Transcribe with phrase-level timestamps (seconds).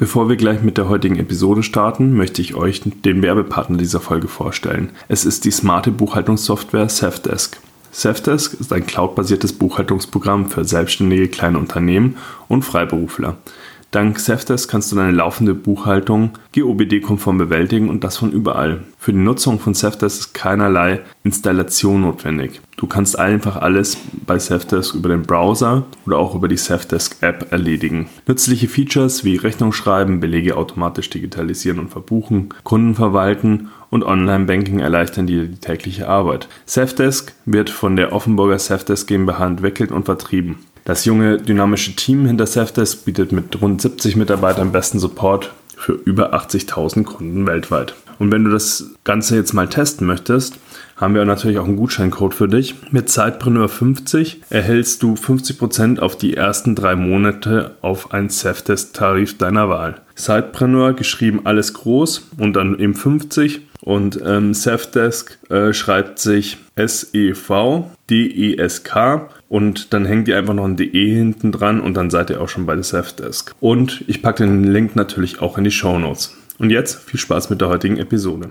[0.00, 4.28] Bevor wir gleich mit der heutigen Episode starten, möchte ich euch den Werbepartner dieser Folge
[4.28, 4.90] vorstellen.
[5.08, 7.58] Es ist die smarte Buchhaltungssoftware Safdesk.
[7.90, 12.16] Safdesk ist ein cloudbasiertes Buchhaltungsprogramm für selbstständige kleine Unternehmen
[12.46, 13.38] und Freiberufler.
[13.90, 18.82] Dank Safdesk kannst du deine laufende Buchhaltung GOBD-konform bewältigen und das von überall.
[18.98, 22.60] Für die Nutzung von Safdesk ist keinerlei Installation notwendig.
[22.76, 23.96] Du kannst einfach alles
[24.26, 28.10] bei Safdesk über den Browser oder auch über die Safdesk App erledigen.
[28.26, 35.26] Nützliche Features wie Rechnung schreiben, Belege automatisch digitalisieren und verbuchen, Kunden verwalten und Online-Banking erleichtern
[35.26, 36.48] dir die tägliche Arbeit.
[36.66, 40.56] Safdesk wird von der Offenburger Safdesk GmbH entwickelt und vertrieben.
[40.88, 46.32] Das junge, dynamische Team hinter Safdesk bietet mit rund 70 Mitarbeitern besten Support für über
[46.32, 47.92] 80.000 Kunden weltweit.
[48.18, 50.54] Und wenn du das Ganze jetzt mal testen möchtest,
[50.98, 52.74] haben wir natürlich auch einen Gutscheincode für dich.
[52.90, 60.02] Mit Zeitpreneur50 erhältst du 50% auf die ersten drei Monate auf einen Safdesk-Tarif deiner Wahl.
[60.16, 67.88] Zeitpreneur geschrieben alles groß und dann eben 50 und ähm, Safdesk äh, schreibt sich S-E-V-D-E-S-K
[69.48, 72.48] und dann hängt ihr einfach noch ein DE hinten dran und dann seid ihr auch
[72.48, 73.54] schon bei der Safdesk.
[73.60, 76.36] Und ich packe den Link natürlich auch in die Show Notes.
[76.58, 78.50] Und jetzt viel Spaß mit der heutigen Episode.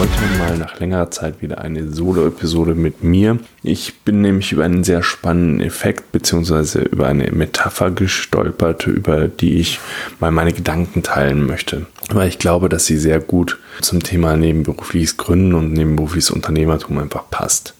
[0.00, 3.38] Heute mal nach längerer Zeit wieder eine Solo-Episode mit mir.
[3.62, 6.84] Ich bin nämlich über einen sehr spannenden Effekt bzw.
[6.84, 9.78] über eine Metapher gestolpert, über die ich
[10.18, 11.84] mal meine Gedanken teilen möchte.
[12.08, 17.28] Weil ich glaube, dass sie sehr gut zum Thema nebenberufliches Gründen und nebenberufliches Unternehmertum einfach
[17.30, 17.74] passt.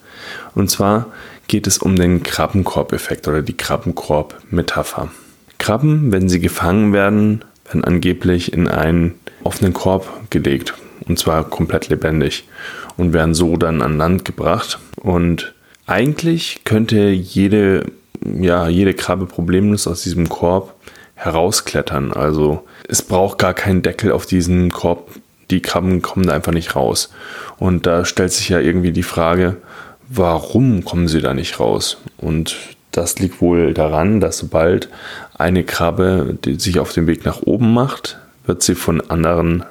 [0.54, 1.06] Und zwar
[1.48, 5.08] geht es um den Krabbenkorb-Effekt oder die Krabbenkorb-Metapher.
[5.56, 10.74] Krabben, wenn sie gefangen werden, werden angeblich in einen offenen Korb gelegt
[11.10, 12.44] und zwar komplett lebendig
[12.96, 14.78] und werden so dann an Land gebracht.
[14.96, 15.52] Und
[15.86, 17.86] eigentlich könnte jede,
[18.24, 20.74] ja, jede Krabbe problemlos aus diesem Korb
[21.16, 22.12] herausklettern.
[22.12, 25.10] Also es braucht gar keinen Deckel auf diesen Korb.
[25.50, 27.12] Die Krabben kommen da einfach nicht raus.
[27.58, 29.56] Und da stellt sich ja irgendwie die Frage,
[30.08, 31.98] warum kommen sie da nicht raus?
[32.18, 32.56] Und
[32.92, 34.88] das liegt wohl daran, dass sobald
[35.36, 39.64] eine Krabbe sich auf den Weg nach oben macht, wird sie von anderen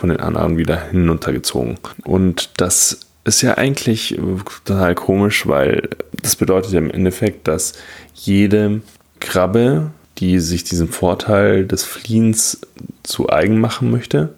[0.00, 1.78] von den anderen wieder hinuntergezogen.
[2.04, 4.18] Und das ist ja eigentlich
[4.64, 5.90] total komisch, weil
[6.22, 7.74] das bedeutet ja im Endeffekt, dass
[8.14, 8.80] jede
[9.20, 12.62] Krabbe, die sich diesen Vorteil des Fliehens
[13.02, 14.30] zu eigen machen möchte,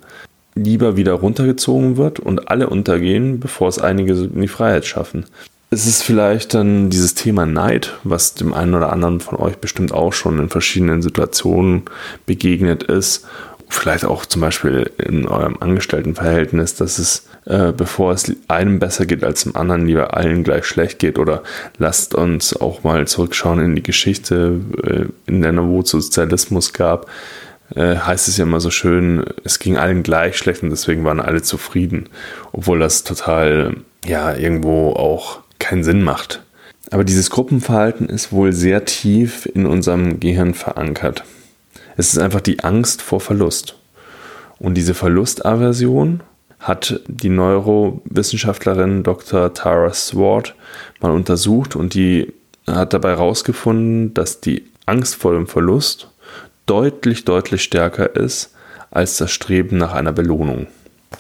[0.57, 5.27] lieber wieder runtergezogen wird und alle untergehen, bevor es einige in die Freiheit schaffen.
[5.71, 9.93] Es ist vielleicht dann dieses Thema Neid, was dem einen oder anderen von euch bestimmt
[9.93, 11.85] auch schon in verschiedenen Situationen
[12.27, 13.27] begegnet ist
[13.75, 19.25] vielleicht auch zum Beispiel in eurem Angestelltenverhältnis, dass es, äh, bevor es einem besser geht
[19.25, 21.19] als dem anderen, lieber allen gleich schlecht geht.
[21.19, 21.43] Oder
[21.79, 27.11] lasst uns auch mal zurückschauen in die Geschichte, äh, in der wo es Sozialismus gab.
[27.75, 31.21] Äh, heißt es ja immer so schön, es ging allen gleich schlecht und deswegen waren
[31.21, 32.09] alle zufrieden.
[32.53, 36.43] Obwohl das total, ja, irgendwo auch keinen Sinn macht.
[36.91, 41.25] Aber dieses Gruppenverhalten ist wohl sehr tief in unserem Gehirn verankert.
[41.97, 43.77] Es ist einfach die Angst vor Verlust.
[44.59, 46.23] Und diese Verlustaversion
[46.61, 49.53] hat die Neurowissenschaftlerin Dr.
[49.53, 50.55] Tara Swart
[51.01, 52.33] mal untersucht und die
[52.67, 56.09] hat dabei herausgefunden, dass die Angst vor dem Verlust
[56.67, 58.55] deutlich, deutlich stärker ist
[58.91, 60.69] als das Streben nach einer Belohnung.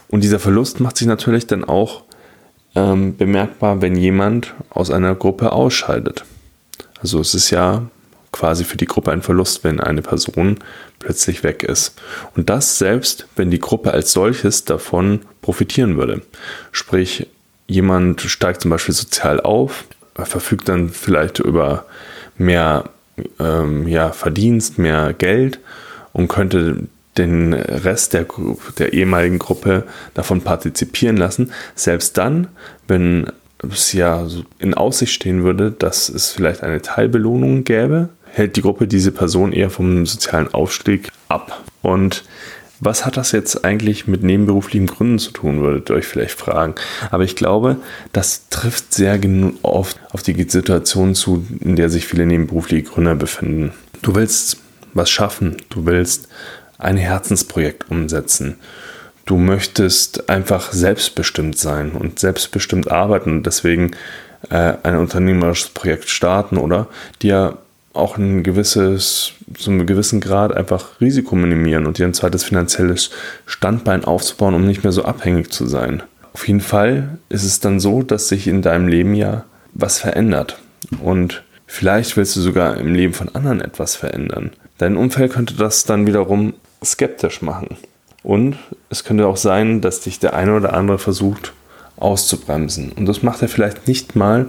[0.08, 2.04] Und dieser Verlust macht sich natürlich dann auch
[2.74, 6.24] ähm, bemerkbar, wenn jemand aus einer Gruppe ausscheidet.
[7.00, 7.82] Also es ist ja
[8.32, 10.58] quasi für die Gruppe ein Verlust, wenn eine Person
[10.98, 12.00] plötzlich weg ist.
[12.34, 16.22] Und das selbst, wenn die Gruppe als solches davon profitieren würde.
[16.72, 17.28] Sprich,
[17.66, 19.84] jemand steigt zum Beispiel sozial auf,
[20.14, 21.86] verfügt dann vielleicht über
[22.36, 22.84] mehr
[23.38, 25.60] ähm, ja, Verdienst, mehr Geld
[26.12, 26.88] und könnte
[27.18, 28.26] den Rest der,
[28.78, 29.84] der ehemaligen Gruppe
[30.14, 31.52] davon partizipieren lassen.
[31.74, 32.48] Selbst dann,
[32.88, 33.30] wenn
[33.70, 34.26] es ja
[34.58, 39.52] in Aussicht stehen würde, dass es vielleicht eine Teilbelohnung gäbe, hält die Gruppe diese Person
[39.52, 41.62] eher vom sozialen Aufstieg ab.
[41.82, 42.24] Und
[42.80, 46.74] was hat das jetzt eigentlich mit nebenberuflichen Gründen zu tun, würdet ihr euch vielleicht fragen.
[47.12, 47.76] Aber ich glaube,
[48.12, 49.20] das trifft sehr
[49.62, 53.72] oft auf die Situation zu, in der sich viele nebenberufliche Gründer befinden.
[54.02, 54.56] Du willst
[54.94, 56.28] was schaffen, du willst
[56.78, 58.56] ein Herzensprojekt umsetzen.
[59.24, 63.92] du möchtest einfach selbstbestimmt sein und selbstbestimmt arbeiten und deswegen
[64.50, 66.88] äh, ein unternehmerisches Projekt starten oder
[67.22, 67.58] dir
[67.94, 73.10] auch ein gewisses, so einen gewissen Grad einfach Risiko minimieren und dir ein zweites finanzielles
[73.46, 76.02] Standbein aufzubauen, um nicht mehr so abhängig zu sein.
[76.32, 79.44] Auf jeden Fall ist es dann so, dass sich in deinem Leben ja
[79.74, 80.58] was verändert.
[81.02, 84.52] Und vielleicht willst du sogar im Leben von anderen etwas verändern.
[84.78, 87.76] Dein Umfeld könnte das dann wiederum skeptisch machen.
[88.22, 88.56] Und
[88.88, 91.52] es könnte auch sein, dass dich der eine oder andere versucht
[91.96, 92.92] auszubremsen.
[92.92, 94.46] Und das macht er vielleicht nicht mal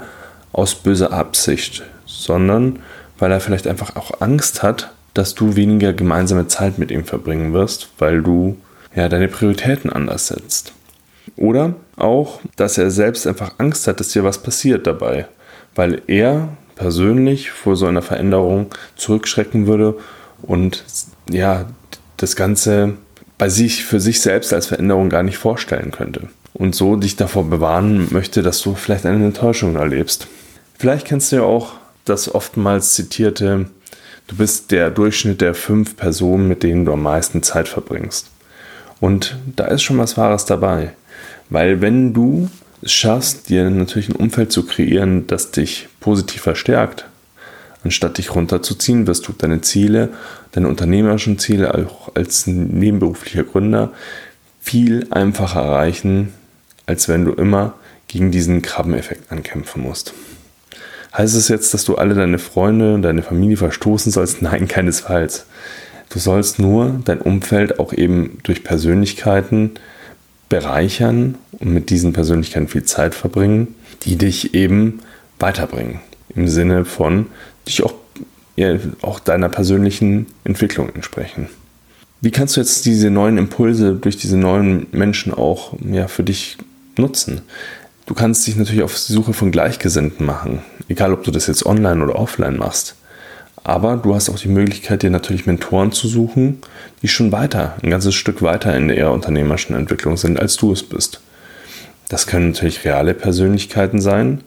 [0.52, 2.80] aus böser Absicht, sondern
[3.24, 7.54] weil er vielleicht einfach auch Angst hat, dass du weniger gemeinsame Zeit mit ihm verbringen
[7.54, 8.58] wirst, weil du
[8.94, 10.74] ja deine Prioritäten anders setzt.
[11.38, 15.26] Oder auch, dass er selbst einfach Angst hat, dass dir was passiert dabei,
[15.74, 19.96] weil er persönlich vor so einer Veränderung zurückschrecken würde
[20.42, 20.84] und
[21.30, 21.68] ja,
[22.18, 22.96] das Ganze
[23.38, 26.28] bei sich für sich selbst als Veränderung gar nicht vorstellen könnte.
[26.54, 30.28] Und so dich davor bewahren möchte, dass du vielleicht eine Enttäuschung erlebst.
[30.78, 31.76] Vielleicht kennst du ja auch
[32.06, 33.68] das oftmals zitierte,
[34.28, 38.30] du bist der Durchschnitt der fünf Personen, mit denen du am meisten Zeit verbringst.
[39.00, 40.94] Und da ist schon was Wahres dabei.
[41.50, 42.50] Weil wenn du
[42.82, 47.06] es schaffst, dir natürlich ein Umfeld zu kreieren, das dich positiv verstärkt,
[47.84, 50.10] anstatt dich runterzuziehen, wirst du deine Ziele,
[50.52, 53.92] deine unternehmerischen Ziele auch als nebenberuflicher Gründer
[54.62, 56.34] viel einfacher erreichen,
[56.86, 57.74] als wenn du immer
[58.08, 60.14] gegen diesen Krabbeneffekt ankämpfen musst.
[61.16, 64.42] Heißt es jetzt, dass du alle deine Freunde und deine Familie verstoßen sollst?
[64.42, 65.46] Nein, keinesfalls.
[66.10, 69.72] Du sollst nur dein Umfeld auch eben durch Persönlichkeiten
[70.50, 75.00] bereichern und mit diesen Persönlichkeiten viel Zeit verbringen, die dich eben
[75.40, 76.00] weiterbringen.
[76.36, 77.28] Im Sinne von
[77.68, 77.94] dich auch,
[78.56, 81.50] ja, auch deiner persönlichen Entwicklung entsprechen.
[82.22, 86.58] Wie kannst du jetzt diese neuen Impulse durch diese neuen Menschen auch ja, für dich
[86.98, 87.42] nutzen?
[88.06, 91.66] Du kannst dich natürlich auf die Suche von Gleichgesinnten machen, egal ob du das jetzt
[91.66, 92.96] online oder offline machst.
[93.64, 96.60] Aber du hast auch die Möglichkeit, dir natürlich Mentoren zu suchen,
[97.02, 100.84] die schon weiter, ein ganzes Stück weiter in der unternehmerischen Entwicklung sind, als du es
[100.84, 101.22] bist.
[102.10, 104.42] Das können natürlich reale Persönlichkeiten sein,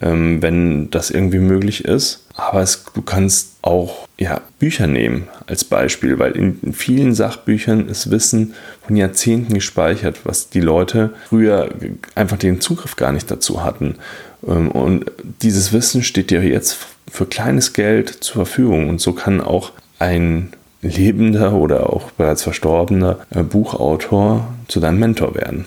[0.00, 2.25] ähm, wenn das irgendwie möglich ist.
[2.36, 8.10] Aber es, du kannst auch ja, Bücher nehmen als Beispiel, weil in vielen Sachbüchern ist
[8.10, 8.54] Wissen
[8.86, 11.70] von Jahrzehnten gespeichert, was die Leute früher
[12.14, 13.96] einfach den Zugriff gar nicht dazu hatten.
[14.46, 15.10] Ähm, und
[15.42, 16.76] dieses Wissen steht dir jetzt
[17.10, 18.90] für kleines Geld zur Verfügung.
[18.90, 20.52] Und so kann auch ein
[20.82, 25.66] lebender oder auch bereits verstorbener äh, Buchautor zu deinem Mentor werden.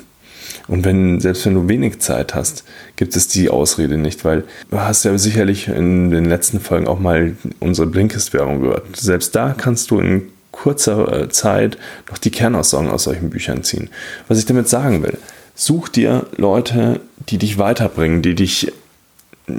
[0.70, 2.64] Und wenn, selbst wenn du wenig Zeit hast,
[2.96, 7.00] gibt es die Ausrede nicht, weil du hast ja sicherlich in den letzten Folgen auch
[7.00, 8.96] mal unsere Blinkist-Werbung gehört.
[8.96, 11.78] Selbst da kannst du in kurzer äh, Zeit
[12.10, 13.90] noch die Kernaussagen aus solchen Büchern ziehen.
[14.28, 15.18] Was ich damit sagen will,
[15.56, 18.72] such dir Leute, die dich weiterbringen, die dich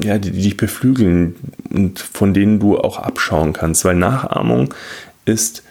[0.04, 1.34] ja, die, die dich beflügeln
[1.70, 4.72] und von denen du auch abschauen kannst, weil Nachahmung
[5.24, 5.64] ist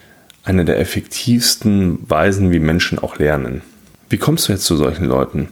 [0.43, 3.61] eine der effektivsten Weisen, wie Menschen auch lernen.
[4.09, 5.49] Wie kommst du jetzt zu solchen Leuten?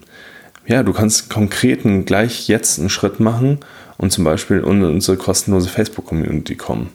[0.66, 3.60] Ja, du kannst konkreten gleich jetzt einen Schritt machen
[3.98, 6.90] und zum Beispiel in unsere kostenlose Facebook-Community kommen.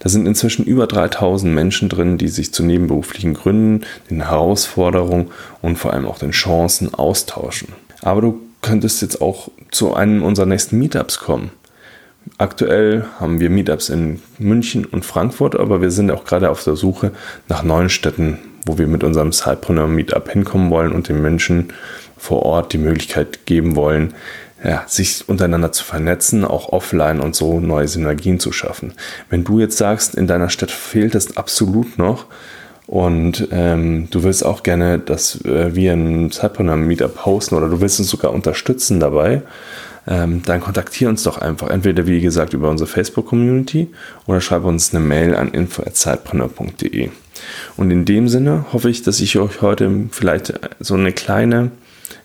[0.00, 5.30] Da sind inzwischen über 3000 Menschen drin, die sich zu nebenberuflichen Gründen, den Herausforderungen
[5.62, 7.68] und vor allem auch den Chancen austauschen.
[8.02, 11.50] Aber du könntest jetzt auch zu einem unserer nächsten Meetups kommen.
[12.38, 16.74] Aktuell haben wir Meetups in München und Frankfurt, aber wir sind auch gerade auf der
[16.74, 17.12] Suche
[17.48, 21.72] nach neuen Städten, wo wir mit unserem Sidepreneur Meetup hinkommen wollen und den Menschen
[22.16, 24.14] vor Ort die Möglichkeit geben wollen,
[24.64, 28.94] ja, sich untereinander zu vernetzen, auch offline und so neue Synergien zu schaffen.
[29.28, 32.26] Wenn du jetzt sagst, in deiner Stadt fehlt es absolut noch
[32.86, 37.80] und ähm, du willst auch gerne, dass äh, wir ein Sidepreneur Meetup posten oder du
[37.80, 39.42] willst uns sogar unterstützen dabei,
[40.06, 41.70] ähm, dann kontaktiere uns doch einfach.
[41.70, 43.88] Entweder, wie gesagt, über unsere Facebook-Community
[44.26, 47.08] oder schreibe uns eine Mail an info.zeitpreneur.de.
[47.76, 51.70] Und in dem Sinne hoffe ich, dass ich euch heute vielleicht so eine kleine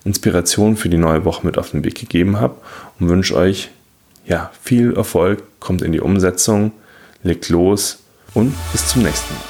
[0.04, 2.56] Inspiration für die neue Woche mit auf den Weg gegeben habe
[2.98, 3.70] und wünsche euch
[4.26, 6.72] ja, viel Erfolg, kommt in die Umsetzung,
[7.22, 8.02] legt los
[8.34, 9.49] und bis zum nächsten Mal.